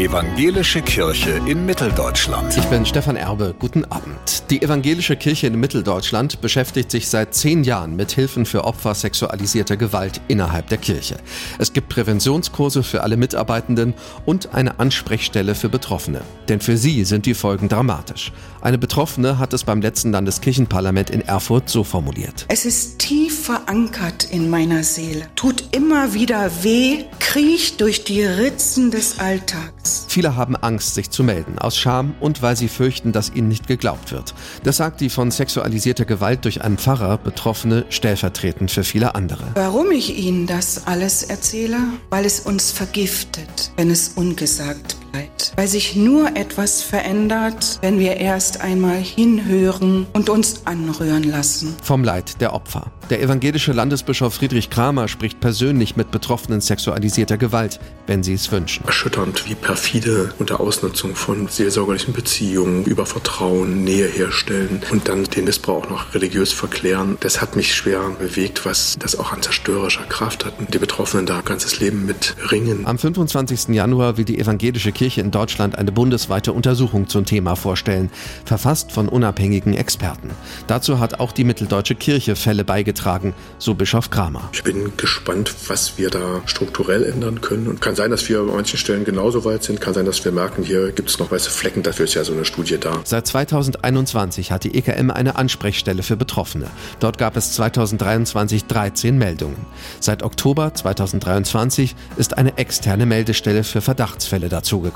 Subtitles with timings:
[0.00, 2.56] Evangelische Kirche in Mitteldeutschland.
[2.56, 3.54] Ich bin Stefan Erbe.
[3.58, 4.44] Guten Abend.
[4.48, 9.76] Die Evangelische Kirche in Mitteldeutschland beschäftigt sich seit zehn Jahren mit Hilfen für Opfer sexualisierter
[9.76, 11.18] Gewalt innerhalb der Kirche.
[11.58, 13.92] Es gibt Präventionskurse für alle Mitarbeitenden
[14.24, 16.22] und eine Ansprechstelle für Betroffene.
[16.48, 18.32] Denn für sie sind die Folgen dramatisch.
[18.62, 22.46] Eine Betroffene hat es beim letzten Landeskirchenparlament in Erfurt so formuliert.
[22.48, 28.90] Es ist tief verankert in meiner Seele, tut immer wieder weh, kriecht durch die Ritzen
[28.90, 30.04] des Alltags.
[30.08, 33.68] Viele haben Angst, sich zu melden, aus Scham und weil sie fürchten, dass ihnen nicht
[33.68, 34.34] geglaubt wird.
[34.64, 39.44] Das sagt die von sexualisierter Gewalt durch einen Pfarrer Betroffene stellvertretend für viele andere.
[39.54, 41.78] Warum ich Ihnen das alles erzähle?
[42.10, 45.52] Weil es uns vergiftet, wenn es ungesagt bleibt.
[45.56, 51.76] Weil sich nur etwas verändert, wenn wir erst einmal hinhören und uns anrühren lassen.
[51.82, 52.90] Vom Leid der Opfer.
[53.10, 58.84] Der evangelische Landesbischof Friedrich Kramer spricht persönlich mit Betroffenen sexualisierter Gewalt, wenn sie es wünschen.
[58.86, 65.46] Erschütternd, wie perfide unter Ausnutzung von seelsorgerlichen Beziehungen, über Vertrauen, Nähe herstellen und dann den
[65.46, 67.16] Missbrauch noch religiös verklären.
[67.18, 71.26] Das hat mich schwer bewegt, was das auch an zerstörerischer Kraft hat und die Betroffenen
[71.26, 72.86] da ganzes Leben mit ringen.
[72.86, 73.74] Am 25.
[73.74, 78.10] Januar will die evangelische Kirche in Deutschland eine bundesweite Untersuchung zum Thema vorstellen,
[78.44, 80.28] verfasst von unabhängigen Experten.
[80.66, 84.50] Dazu hat auch die Mitteldeutsche Kirche Fälle beigetragen so Bischof Kramer.
[84.52, 87.66] Ich bin gespannt, was wir da strukturell ändern können.
[87.66, 89.80] Und kann sein, dass wir an manchen Stellen genauso weit sind.
[89.80, 91.82] Kann sein, dass wir merken, hier gibt es noch weiße Flecken.
[91.82, 93.00] Dafür ist ja so eine Studie da.
[93.04, 96.66] Seit 2021 hat die EKM eine Ansprechstelle für Betroffene.
[96.98, 99.64] Dort gab es 2023 13 Meldungen.
[99.98, 104.89] Seit Oktober 2023 ist eine externe Meldestelle für Verdachtsfälle dazugekommen.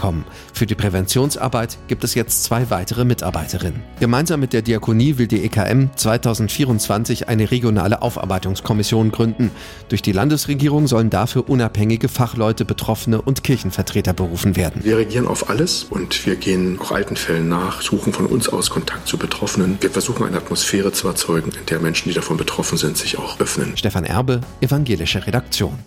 [0.53, 3.83] Für die Präventionsarbeit gibt es jetzt zwei weitere Mitarbeiterinnen.
[4.00, 9.50] Gemeinsam mit der Diakonie will die EKM 2024 eine regionale Aufarbeitungskommission gründen.
[9.89, 14.84] Durch die Landesregierung sollen dafür unabhängige Fachleute, Betroffene und Kirchenvertreter berufen werden.
[14.84, 18.70] Wir reagieren auf alles und wir gehen auch alten Fällen nach, suchen von uns aus
[18.70, 19.78] Kontakt zu Betroffenen.
[19.81, 23.38] Wir versuchen eine Atmosphäre zu erzeugen, in der Menschen, die davon betroffen sind, sich auch
[23.41, 23.77] öffnen.
[23.77, 25.84] Stefan Erbe, Evangelische Redaktion.